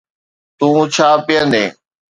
تون 0.57 0.77
ڇا 0.93 1.09
پيئندين 1.25 1.69